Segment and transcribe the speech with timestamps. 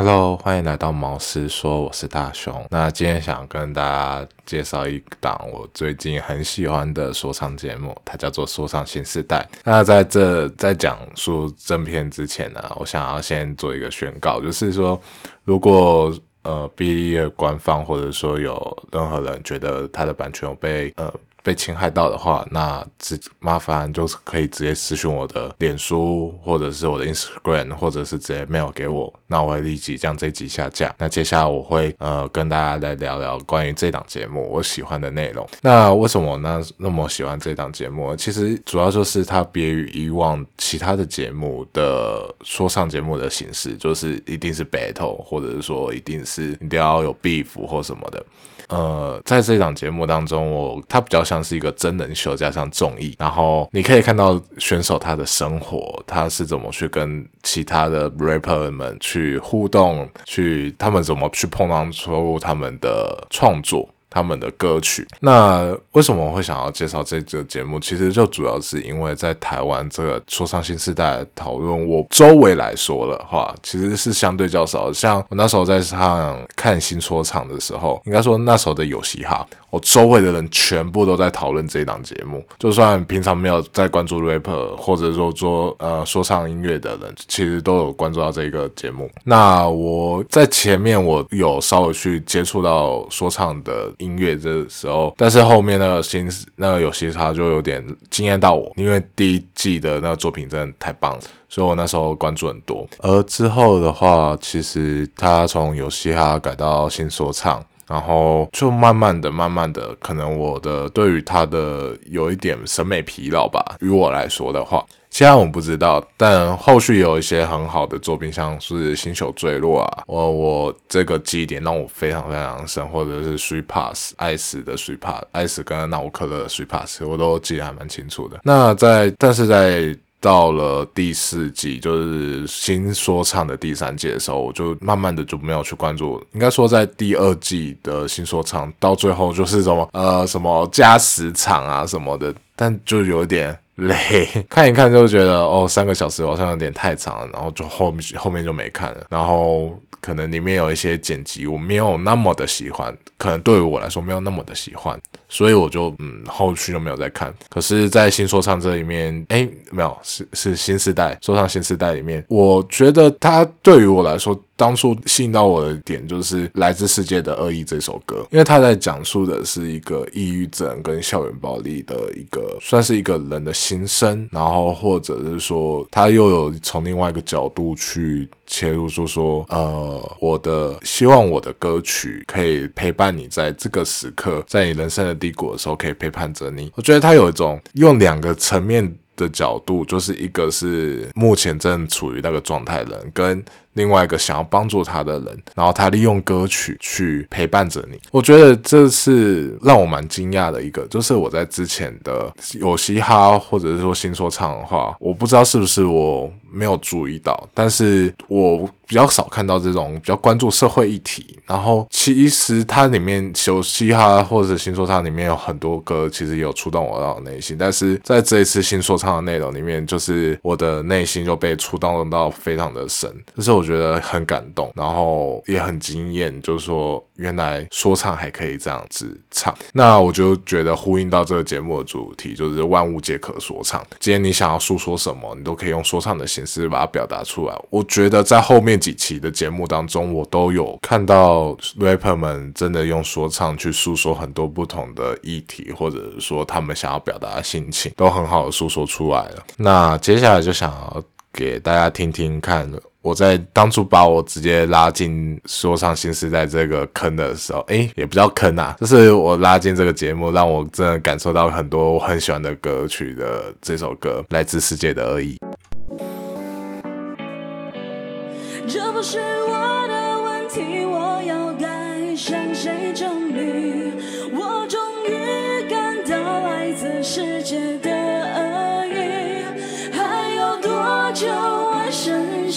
[0.00, 2.64] Hello，欢迎来到毛师说，我是大雄。
[2.70, 9.44] 那今天想跟大家介绍一档我最近很喜欢的说唱节目，它叫做《说唱新时代》。
[9.64, 15.02] 那在这在讲述正片之前呢，我想要先做一个宣告，就是说，
[15.42, 21.12] 如果呃 B 业官方或者说有任何人觉得他的版权有被呃。
[21.42, 30.94] 被侵害到的话，那直麻烦就是可以直接私讯我的脸书，或者是我的 Instagram，或者是直接 mail 给我，那我会立即将这集下架。
[30.98, 35.48] 那接下来我会呃跟大家来聊聊关于这档节目我喜欢的内容。
[35.62, 38.14] 那为什么那那么喜欢这档节目？
[38.16, 48.24] 其实主要就是它别于以往其他的节目的说唱节目的形式，就是一定是 battle，或者是说一定是一定要有 beef 或什么的。
[48.68, 63.86] 呃，在这档节目当中，我它比较像是一个真人秀加上综艺，然后你可以看到选手他的生活，他是怎么去跟其他的 rapper 们去互动，去他们怎么去碰撞出他们的创作。
[64.10, 67.78] 他们的歌曲，那为什么我会想要介绍这个节目？
[67.78, 74.90] 其实就主要是因为在台湾这个说唱新时代讨论，我周围来说的话，其实是相对较少。
[74.90, 82.42] 像我那时候在上看新说唱的时候，应该说那时候的有嘻哈，我周围的人全部都在讨论这档节目。
[82.58, 89.10] 就算平常没有在关注 rapper 或者说做呃说唱音乐的人，其实都有关注到这个节目。
[89.24, 93.92] 那我在前面我有稍微去接触到说唱的。
[93.98, 102.86] 音乐的时候，但是后面那个新那个有嘻哈就有点惊艳到我，因为第一季的那个作品真的太棒了，所以我那时候关注很多。
[103.00, 113.76] 而之后的话，其实他从有嘻哈改到新说唱，然后就慢慢的、慢慢的，可能我的对于他的有一点审美疲劳吧。
[113.80, 114.84] 于我来说的话。
[115.10, 128.38] 现在我不知道，但后续有一些很好的作品，像是《星球坠落》啊，我我这个记忆点让我非常非常深，或者是《Three Pass》爱死的《Three Pass》，爱死跟纳乌克的《Three Pass》，我都记得还蛮清楚的。
[128.44, 136.20] 那在，但是在到了第四季，就是新说唱的第三季的时候，我就慢慢的就没有去关注。
[136.32, 143.58] 应该说，在第二季的新说唱到最后就是什么呃什么加时场啊什么的，但就有一点。
[143.78, 149.06] 累， 看一看就觉得哦，三个小时好像有点太长了，然后就后面后面就没看了。
[149.08, 157.32] 然后可能里面有一些剪辑我没有那么的喜欢，可能对于我来说没有那么的喜欢，所以我就嗯后续就没有再看。
[157.48, 164.38] 可是，在新说唱这里面，哎，没有是是新时代说唱新时代里面，我觉得它对于我来说。
[164.58, 186.72] 当初吸引到我的点就是《来自世界的恶意》这首歌，因为他在讲述的是一个抑郁症跟校园暴力的一个，算是一个人的心声，然后或者是说他又有从另外一个角度去切入，说说呃，我的希望我的歌曲可以陪伴你在这个时刻，在你人生的低谷的时候可以陪伴着你。
[186.74, 193.44] 我觉得他有一种用两个层面的角度，就是一个是目前正处于那个状态人跟。
[193.78, 197.96] 另外一个想要帮助他的人，然后他利用歌曲去陪伴着你。
[198.10, 211.38] 我觉得这是让我蛮惊讶的一个，就是我在之前的有嘻哈或者是说新说唱的话，我不知道是不是我没有注意到，但是我比较少看到这种比较关注社会议题。
[211.46, 217.56] 然后其实它里面有嘻哈或者新说唱里面有很多歌，其实有触动我到内心。
[217.56, 223.67] 但是在这一次新说唱的内容里面，就是我的内心就被触动到非常的深，就是我。
[223.68, 229.54] 觉得很感动，然后也很惊艳，就是说原来说唱还可以这样子唱。
[229.72, 233.84] 那我就觉得呼应到这个节目的主题，就是万物皆可说唱。
[234.00, 237.54] 今天你想要诉说什么，你都可以用说唱的形式把它表达出来。
[237.68, 249.44] 我觉得在后面几期的节目当中，我都有看到 rapper 们真的用说唱去诉说很多不同的议题，或者是说他们想要表达的心情，都很好的诉说出来了。
[249.56, 251.02] 那接下来就想要
[251.32, 252.70] 给大家听听看。
[253.08, 265.38] 我在当初把我直接拉进说唱新时代这个坑的时候，诶，也不叫坑啊，就是我拉进这个节目，让我真的感受到很多我很喜欢的歌曲的这首歌，来自世界的恶意。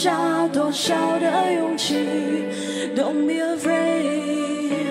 [0.02, 1.94] 下多少的勇气
[2.96, 4.88] ？Don't be afraid，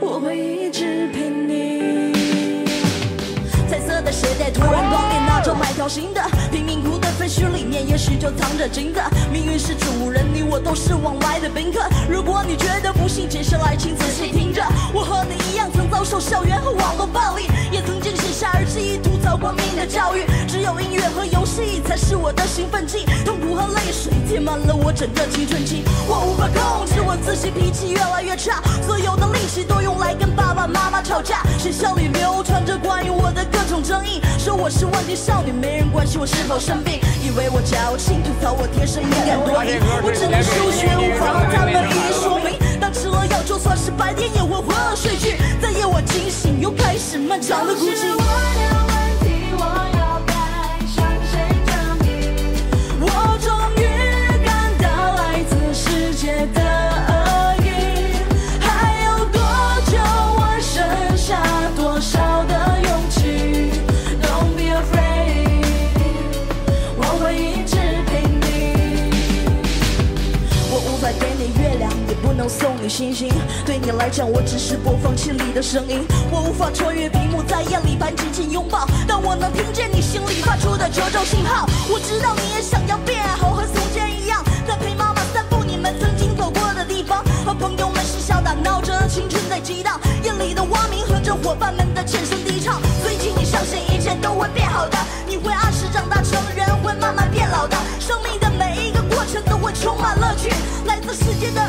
[0.00, 2.14] 我会一直陪你。
[3.68, 9.00] 彩色的鞋带突然光点，那种买条新的，贫民窟的废墟里面也许就藏着金子。
[9.32, 11.78] 命运是主人，你我都是往来的宾客。
[12.10, 14.60] 如果你觉得不幸，接下来请仔细听着。
[14.92, 20.26] 我和你一样，曾遭受校园和网络暴力，也曾经写下日记，吐槽过命的教育。
[20.48, 25.84] 只有音乐和游戏才是我的兴奋剂，痛苦和泪水填满了我整个青春期。
[26.08, 31.44] 我无法控制我自己，脾气越来越差，所有的力气都用来跟爸爸妈妈吵架。
[31.56, 39.78] 学校里流传着关于我的各种争议，说我是问题少女，没人关心我是否生病，以为我矫情，吐槽我天生敏感多疑。
[40.04, 48.71] 我只能数学无法和他们一一说明，当吃了药，就算是白天也会昏了睡去，在夜晚惊醒，又开始漫长的孤寂。
[72.82, 73.28] 你星星。
[73.64, 76.04] 对你来讲，我只是播放器里的声音。
[76.32, 81.64] 我无法穿越屏幕，在夜里般紧紧拥抱，但我能听见你心里发出的求救信号。
[81.88, 90.00] 我知道你也想要变好，和从前一样，在陪妈妈散步你们曾经走过的地方，和朋友们嬉笑打闹着，青春在激荡。
[90.24, 92.82] 夜里的蛙鸣和着伙伴们的浅声低唱。
[93.00, 97.76] 最近你相信一切都会变好的，你会按时长大成人，会慢慢变老的。
[98.00, 100.50] 生命的每一个过程都会充满乐趣，
[100.86, 101.62] 来自世界的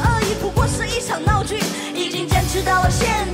[2.93, 3.32] 现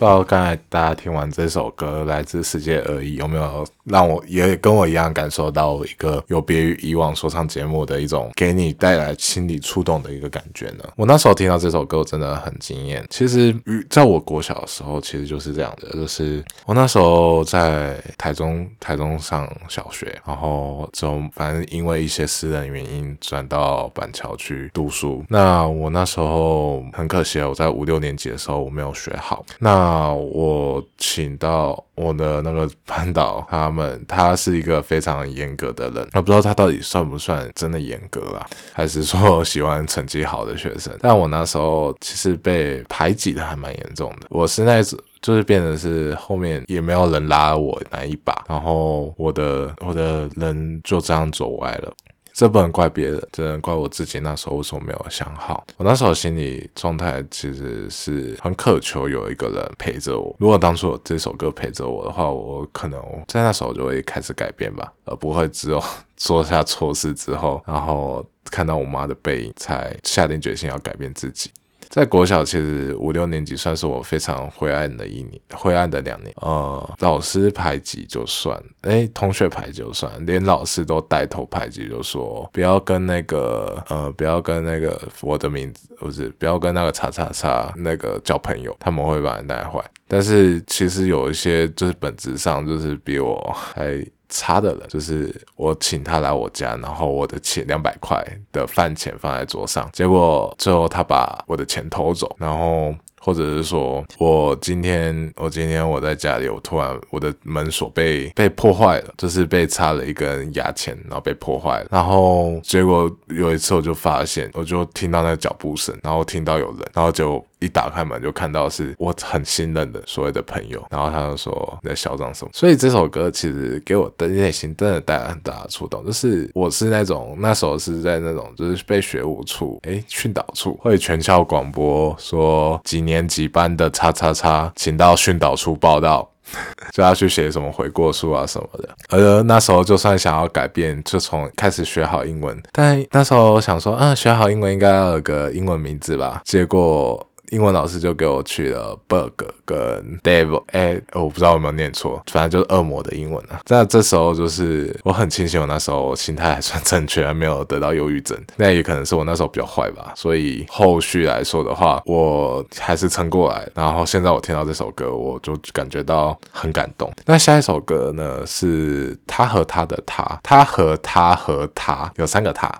[0.00, 10.84] 不知道刚才大家听完这首歌《来自世界而已》，有没有让我也跟我一样感受到一个有别于以往说唱节目的一种给你带来心理触动的一个感觉呢？
[10.96, 13.04] 我那时候听到这首歌，真的很惊艳。
[13.10, 13.54] 其实
[13.90, 25.22] 在我国小的时候，其实就是这样的，就是我那时候在台中台中上小学，然后就反正因为一些私人原因转到板桥去读书。
[25.28, 29.44] 那我那时候很可惜，我在五六年级的时候我没有学好。
[29.58, 40.96] 那啊我请到我的那个班导，他们他是一个非常严格的人，我不知道他到底算不算真的严格啦，还是说喜欢成绩好的学生。
[41.00, 44.98] 但我那时候其实被排挤的还蛮严重的，我是那种。
[45.22, 51.92] 就是变成是后面也没有人拉我那一把，然后我的我的人就这样走歪了。
[52.40, 54.18] 这不能怪别人，只能怪我自己。
[54.18, 55.62] 那时候为什么没有想好？
[55.76, 60.34] 我那时候心理状态其实是很渴求有一个人陪着我。
[60.38, 62.98] 如果当初有这首歌陪着我的话，我可能
[63.28, 65.78] 在那时候就会开始改变吧，而不会只有
[66.16, 71.50] 做下错事之后，然后看到我妈的背影，才下定决心要改变自己。
[71.90, 76.32] 在国小，其实五六年级算是我非常灰暗的一年，灰暗的两年。
[76.36, 89.84] 呃，老师排挤就算，诶，同学排挤就算，连老师都带头排挤，就说不要跟那个呃，不要跟那个我的名字，不是不要跟那个叉叉叉那个交朋友，他们会把你带坏。
[90.06, 94.06] 但是其实有一些就是本质上就是比我还。
[94.30, 117.44] 差的人就是我请他来我家，然后我的钱两百块的饭钱放在桌上，结果最后他把我的钱偷走，然后或者是说我今天我今天我在家里，我突然我的门锁被被破坏了，就是被插了一根牙签，然后被破坏了，然后结果有一次我就发现，我就听到那脚步声，然后听到有人，然后就。
[117.60, 122.50] 一打开门就看到是我很信任的所谓的朋友，然后他就说你在嚣张什么？
[122.52, 136.28] 所以这首歌其实给我的内心真的带来很大的触动，就是我是那种那时候是在那种就是被学务处诶训导处会全校广播说几年几班的叉叉叉，请到训导处报道。
[136.90, 142.60] 就要去写什么悔过书啊什么的，而那时候就算想要改变，就从开始学好英文。
[142.72, 146.42] 但那时候想说，啊，学好英文应该要有个英文名字吧？
[146.44, 149.76] 结果英文老师就给我取了 bug 跟
[150.22, 153.60] devil，哎、我不知道有没有念错，反正就是恶魔的英文啊。
[153.68, 158.38] 那这时候就是我很庆幸我那时候心态还算正确，还没有得到忧郁症。
[158.56, 163.68] 那也可能是我那时候比较坏吧，所以后续来说的话，我还是撑过来。
[163.74, 167.12] 然后现在我听到这首歌，我就感觉到很感动。
[167.26, 172.72] 那下一首歌呢，是他和他的他，他和他和他有三个他。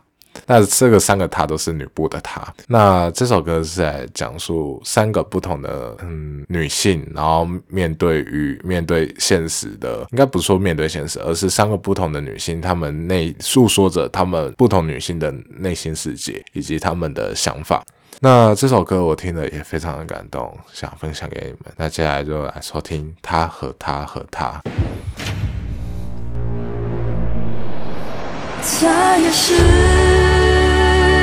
[0.47, 2.43] 那这个三个她都是女部的她。
[2.67, 17.85] 那这首歌是在讲述三个不同的嗯女性，然后面对于面对现实的，应该不是说面对现实，而是三个不同的女性，她们内诉说着她们不同女性的内心世界以及她们的想法。
[18.23, 21.73] 那这首歌我听了也非常的感动，想分享给你们。
[21.77, 24.61] 那接下来就来收听他和他和他。
[28.63, 29.55] 她也是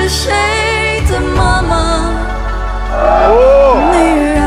[0.08, 1.76] 谁的妈妈？
[3.92, 4.44] 女儿啊，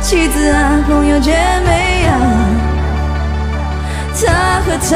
[0.00, 1.32] 妻子啊，朋友姐
[1.64, 2.12] 妹啊，
[4.14, 4.92] 她和他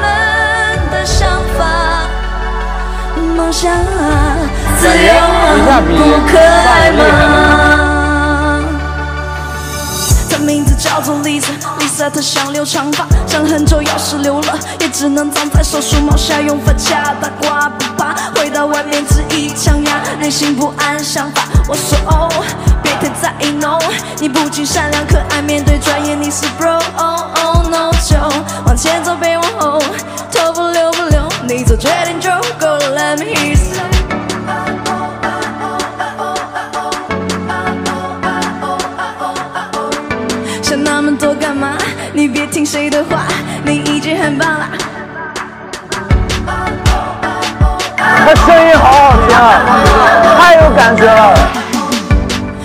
[0.00, 0.02] 们
[0.90, 1.60] 的想法，
[3.36, 3.76] 梦想啊，
[4.78, 5.12] 自由
[5.68, 5.92] 啊，不
[6.30, 7.00] 可爱吗？
[10.30, 21.42] 她名字叫做 Lisa，Lisa 她想留长发，想了很久，要是留了，也只能藏在手术帽下，用发卡大瓜不怕，回到外面只一枪牙，内心不安想法。
[21.66, 22.28] 我说哦，
[22.82, 23.78] 别太在意 no，
[24.20, 28.16] 你不仅善良可爱，面对专业你是 bro，oh oh no 就
[28.66, 29.82] 往前走别往后，
[30.30, 32.30] 头不留不留，你做决定就
[42.72, 43.24] 谁的话，
[43.66, 44.66] 你已经很棒了。
[47.98, 49.60] 他声音好好听啊，
[50.38, 51.34] 太有感觉了。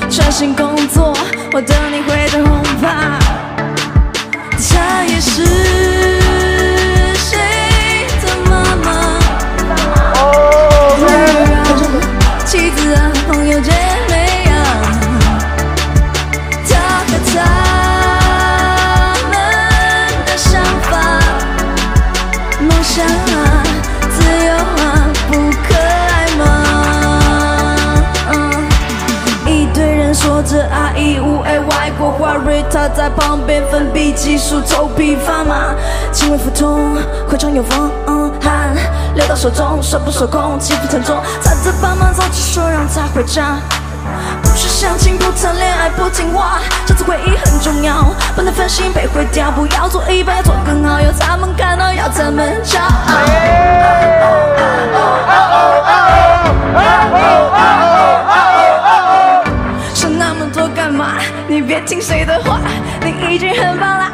[0.10, 1.14] 专心工作，
[1.52, 2.40] 我等你回到
[37.58, 37.92] 有风
[38.40, 38.76] 汗
[39.16, 43.58] 流到手中，手不受控，气氛沉重，他在帮忙早就说让他回家。
[44.44, 52.86] 不是相亲，不谈恋爱，不听话，这次会议很重要，不能分心被毁掉，不要做一半，要做更好，要他们看到，要他们骄傲。
[59.96, 61.14] 想那么多干嘛？
[61.48, 62.60] 你别听谁的话，
[63.02, 64.12] 你已经很棒啦。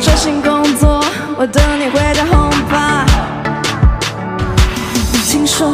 [0.00, 1.02] 专心工作，
[1.36, 3.04] 我等你回家轰趴。
[5.26, 5.72] 听说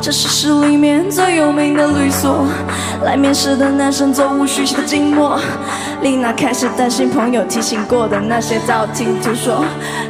[0.00, 2.46] 这是市里面最有名的律所，
[3.04, 5.38] 来面试的男生座无虚席的静默。
[6.02, 9.64] 丽娜开始担心朋友提醒过的那些道听途说，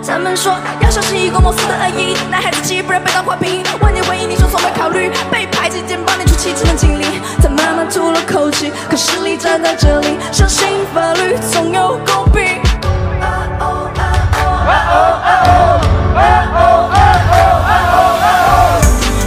[0.07, 3.63] 他们说要小心一个莫斯的恶意，男孩子气不然被当花瓶。
[3.81, 7.05] 问你回应，你说从未考虑被排挤，肩膀你出气只能尽力。
[7.41, 12.61] 他慢慢吐了口气，可实力站在这里，相信法律总有公平。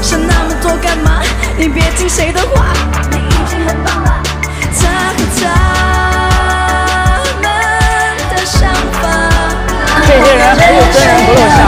[0.02, 1.22] 想那么多干嘛？
[1.58, 2.66] 你别听谁的话，
[3.12, 4.22] 你已经很棒了。
[4.80, 5.77] 他和他
[10.98, 11.67] 人还有真人不露相，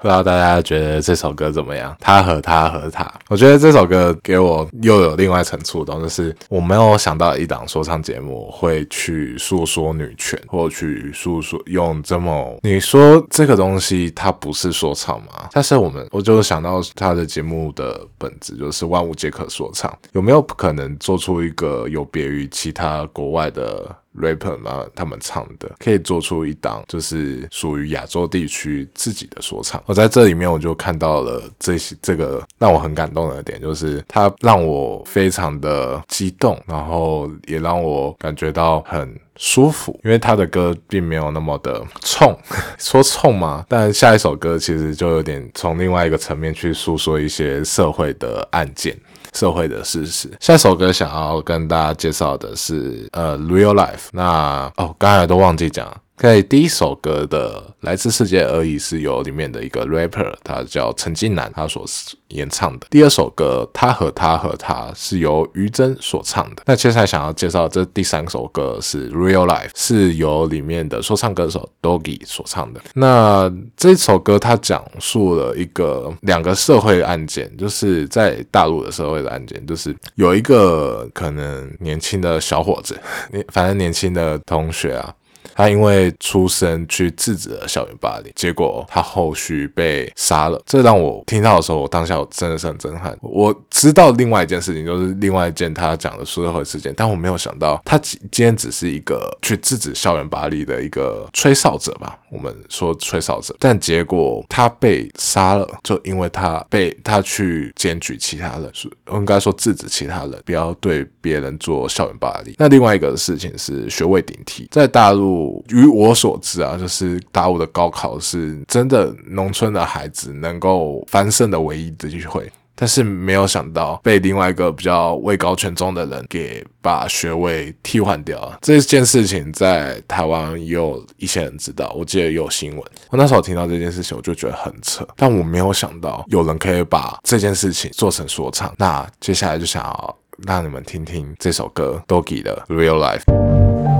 [0.00, 1.96] 不知道大家觉得这首歌怎么样？
[2.00, 15.48] 他和他和他，我觉得这首歌给我又有另外一层触动，就是我没有想到一档说唱节目会去诉说女权，或去诉说用这么你说这个东西它不是说唱吗？
[15.52, 23.84] 但是我们我就想到他的节目的本质就是万物皆可说唱，有没有可能做出一个有别于其他国外的
[24.18, 29.82] ？rapper 嘛，他们唱的可以做出一档就是属于亚洲地区自己的说唱。
[29.86, 39.18] 我在这里面我就看到了这些这个让我很感动的点，就是它让我非常的激动，然后也让我感觉到很。
[39.40, 42.36] 舒服，因为他的歌并没有那么的冲，
[42.76, 48.98] 说冲嘛，但下一首歌其实就有点从另外一个层面去诉说一些社会的案件。
[49.34, 50.30] 社会的事实。
[50.40, 54.08] 下一首歌想要跟大家介绍的是呃 Real Life。
[54.12, 55.96] 那哦，刚才都忘记讲了。
[56.18, 61.84] 在第一首歌的《来自世界而已》是由里面的一个 rapper，他叫陈近南，他所
[62.28, 62.88] 演唱的。
[62.90, 66.62] 第二首歌《他和他和他》是由于真所唱的。
[66.66, 72.80] 那接下来想要介绍这第三首歌是《Real Life》，是由里面的说唱歌手 Doggy 所唱的。
[72.94, 82.98] 那这首歌它讲述了一个两个社会案件，就是在大陆的社会的案件，就是有一个可能年轻的小伙子，
[83.30, 85.14] 年反正年轻的同学啊。
[85.54, 90.60] 他因为出生去制止了校园霸凌，结果他后续被杀了。
[90.66, 93.16] 这让我听到的时候，我当下我真的是很震撼。
[93.20, 102.18] 我知道另外一件事情，就是另外一件他讲的社会事件，但我没有想到他今今天只是一个去制止校园霸凌的一个吹哨者吧。
[102.30, 112.54] 我们说吹哨者，但结果他被杀了，就因为他被他去检举其他人，是应该说制止其他人不要对别人做校园霸凌。
[112.58, 115.37] 那另外一个事情是学位顶替，在大陆，
[115.68, 122.50] 于我所知啊，就是大陆的高考是真的农村的孩子能够翻身的唯一的机会。
[122.80, 128.56] 但是没有想到被另外一个比较位高权重的人给把学位替换掉了。
[128.62, 132.80] 这件事情在台湾也有一些人知道，我记得也有新闻。
[133.10, 138.72] 我那时候听到这件事情，我就觉得很扯，但我没有想到有人可以把这件事情做成说唱。
[138.78, 140.16] 那接下来就想要
[140.46, 143.97] 让你们听听这首歌 Doggy 的 Real Life。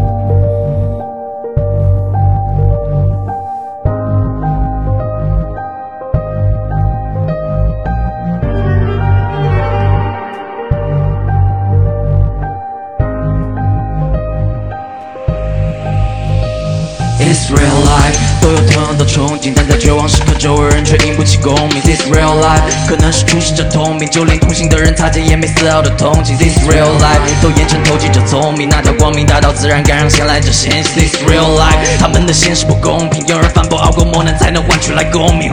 [19.55, 21.81] 但在绝望时刻，周围人却引不起共鸣。
[21.83, 26.37] This real life，可能是出世者通明，就连同行的人擦肩也没丝毫的同情。
[26.37, 30.95] This real life，都严惩投机者聪明，那条光明大道自然该让先来者先行。
[30.95, 35.52] This real life，他们的现实不公平，有人反驳，熬过磨难才能换取来功名。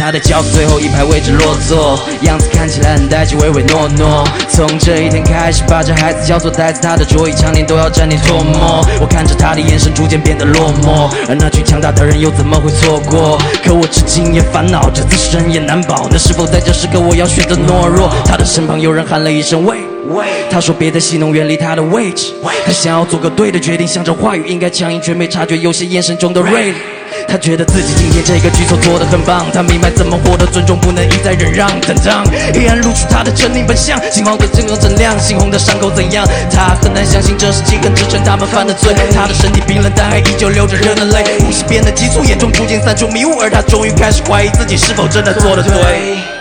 [0.00, 4.26] 他的教室最后一排位置落座，样子看起来很呆滞，唯唯诺诺。
[4.48, 8.84] 从这一天开始，把这孩子叫做呆子，他的桌椅常年都要沾点唾沫。
[9.00, 13.38] 我看着他的眼神逐渐变得落寞，而那群强大的人又怎么会错过？
[13.64, 18.10] 可我至今也烦恼着，自身也难保，那是否在这时刻我要选择懦弱？
[18.26, 19.93] 他的身旁有人喊了一声喂。
[20.50, 22.32] 他说：“别再戏弄，远离他的位置。”
[22.64, 26.78] 他想要做个对的决定，想着话语应该强硬，却没察觉有些眼神中的锐利。
[27.28, 31.68] 他觉得自己今天这个举措做得很棒，他明白怎么获得尊重，不能一再忍让。
[32.52, 36.26] 黑暗露出他的狰狞本相，心房的震动锃亮，猩红的伤口怎样？
[36.50, 38.92] 他很难相信这是记恨支撑他们犯的罪。
[39.14, 46.33] 他的身体冰冷，但还依旧流着热的泪，呼吸变得急促，眼中逐渐散出迷雾，而他终于开始怀疑自己是否真的做得对。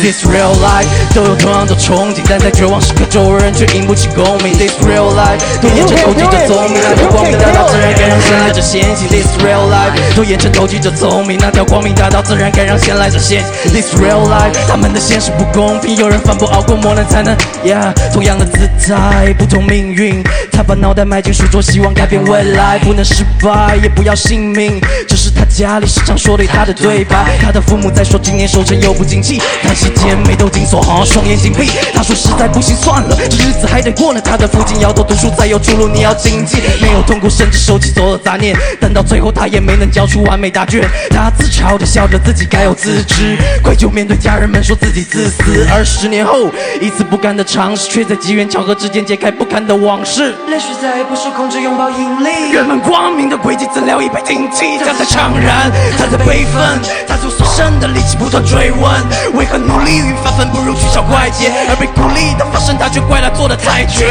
[0.00, 4.56] This real life 都有同样的憧憬，但在绝望时刻，周围人却引不起共鸣。
[4.56, 9.08] This real life 都眼神投机者聪明，那条光明大道自然该让先来者先行。
[9.08, 13.72] This real life 都眼神投机者聪明，那条光明大道自然该让先来者先行。
[13.72, 20.22] This real life 他们的现实不公平，有人反驳，熬过磨难才能，yeah，同样的姿态，不同命运。
[20.52, 24.80] 他把脑袋埋进书桌，希望改变未来，不能失败，也不要性命。
[25.08, 27.36] 这是他家里时常说对他的对白。
[27.40, 29.40] 他的父母在说今年收成又不景气，
[29.88, 31.70] 息间眉头紧锁，好双眼紧闭。
[31.94, 34.20] 他说实在不行，算了，这日子还得过呢。
[34.20, 36.58] 他的父亲摇头，读书才有出路，你要谨记。
[36.80, 40.86] 没有痛苦，甚至收起所有杂念，但到最后他也没能交出完美答卷。
[41.10, 45.66] 他自嘲地笑着，自己该有自知，愧疚面对家人们说自己自私。
[45.72, 50.34] 而十年后，一次不甘的尝试，却在机缘巧合之间揭开不堪的往事。
[50.48, 52.52] 泪水再也不受控制，拥抱引力。
[52.52, 58.92] 人们光明的轨迹怎料已被顶替，他在怅然，他在悲愤，他用所剩的力气不断追问，
[59.34, 64.08] 为何努力与发奋不如取消怪别，而被鼓励的发生，他却怪他做的太绝。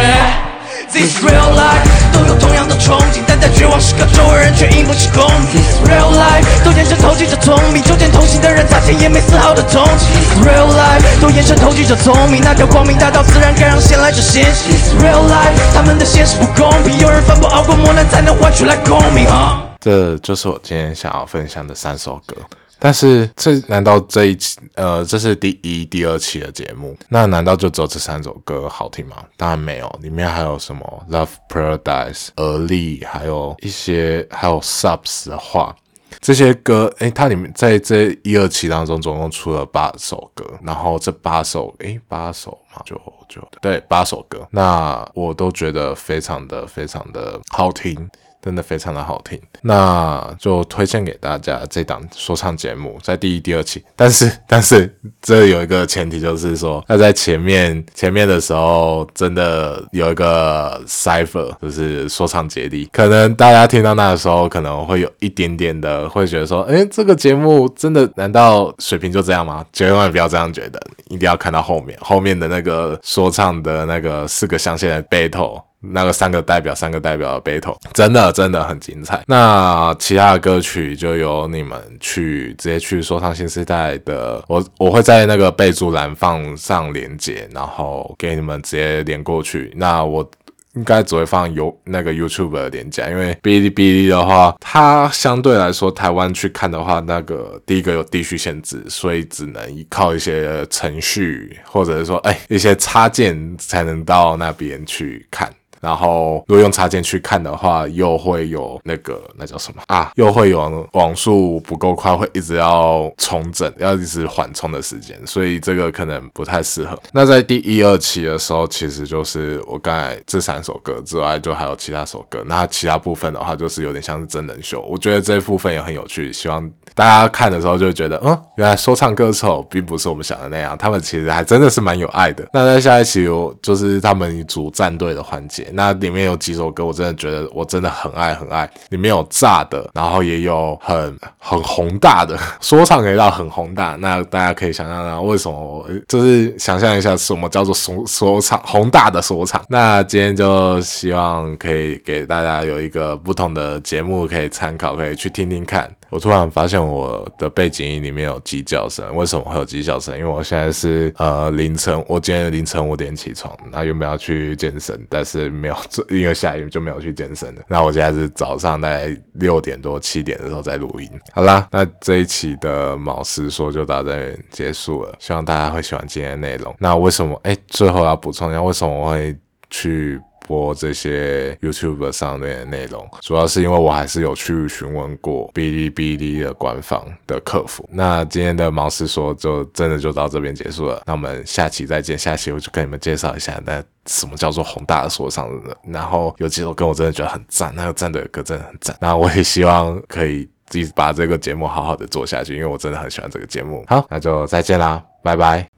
[0.94, 5.52] This real life 都有同样的憧憬，但在绝望时刻，周围人却引不起共鸣。
[5.52, 10.08] This real life 都眼神投机者聪明，中间同行的人擦肩也没丝毫的同情。
[10.16, 14.72] This real life 都眼神投机者聪明，那条光明大道自然该让先来者先行。
[14.72, 19.64] This real life 他们的现实不公平，有人反驳，熬过磨难才能换取来功名啊。
[19.82, 22.36] 这就是我今天想要分享的三首歌。
[22.80, 26.98] 但是这难道这一期呃这是第一、第二期的节目？
[27.10, 29.18] 那难道就只有这三首歌好听吗？
[29.36, 35.76] 当然没有，里面还有什么 Love Paradise、而立，还有一些还有 Subs 的话。
[36.20, 42.96] 这些歌，诶，它里面在这一二期当中总共出了八首歌，然后这八首，诶，八首嘛，就
[43.30, 48.10] 就对，八首歌，那我都觉得非常的非常的好听。
[48.42, 49.40] 真的非常的好听。
[49.62, 53.84] 那就推荐给大家这档说唱节目，在第一、第二期。
[53.96, 62.88] 但是， 但是这有一个前提，就是说，那在前面前面的时候，真的有一个 cipher，就是说唱接力。
[62.92, 69.66] 可能大家听到那个时候，可能会有一点点的会觉得说，诶，这个节目真的难道水平就这样吗？
[69.74, 75.62] 千万不要这样觉得，一定要看到后面，后面的那个说唱的那个四个象限的 battle。
[75.92, 79.24] 那个三个代表，三个代表的 battle 真的真的很精彩。
[79.28, 89.72] 那其他的歌曲就由你们去直接去说唱新时代的，我我会在那个备注栏放上连接，然后给你们直接连过去。
[89.76, 90.30] 那我。
[90.76, 105.52] 应该只会放有那个 YouTube 的连接，因为哔哩哔哩的话，它相对来说台湾去看的话，那个第一个有地区限制，所以只能依靠一些程序，或者是说哎一些插件才能到那边去看。
[105.82, 110.12] 然后，如果用插件去看的话，又会有那个那叫什么啊？
[110.16, 116.98] 又会有网速不够快，会一直要重整，要一直缓冲的时间，所以这个可能不太适合。
[117.12, 122.44] 那在第一二期的时候，其实就是我刚才这三首歌之外，就还有其他首歌。
[122.48, 124.82] 那其他部分的话，就是有点像是真人秀。
[124.90, 132.48] 我觉得这部分也很有趣，希望大家看的时候就觉得，嗯，原来说唱歌手并不是我们想的那样，他们其实还真的是蛮有爱的。
[132.52, 135.67] 那在下一期有就是他们组战队的环节。
[135.74, 138.70] 那里面有几首歌，我真的觉得我真的很爱很爱。
[138.90, 143.96] 里面有炸的，然后也有很很宏大的说唱，可以到很宏大。
[144.00, 149.62] 那大家可以想象到为什么，就是想象一下什么叫做说说唱宏大的说唱。
[149.70, 155.90] 那今天就希望可以给大家有一个不同的节目可以参考，可以去听听看。
[156.10, 160.18] 我突然发现我的背景音里面有鸡叫声，为什么会有鸡叫声？
[160.18, 167.62] 因为我现在是呃凌晨，我今天凌晨五点起床，那原本要去健身，但是没有做，因为下雨就没有去健身了。
[167.68, 171.10] 那我现在是早上大概六点多七点的时候在录音。
[171.34, 176.74] 好啦，那这一期的毛师说就到这里结束了，希望大家会喜欢今天的内容。
[176.80, 177.40] 那为什么？
[177.44, 179.36] 哎，最后要补充一下，为什么我会
[179.70, 180.20] 去？
[180.48, 187.88] 播这些 YouTube 上面的内容，主要是因为我还是有去询问过哔哩哔哩的官方的客服。
[187.92, 192.18] 那今天的毛师说就真的就到这边结束了，那我们下期再见。
[192.18, 198.96] 下期我就跟你们介绍一下，那什么叫做宏大的说唱的，然后有几首歌我真的觉得很赞，那个战队的歌真的很赞。
[199.02, 203.84] 那我也希望可以自己把这个节目好好的做下去，因为我真的很喜欢这个节目。
[203.88, 205.77] 好，那就再见啦，拜拜。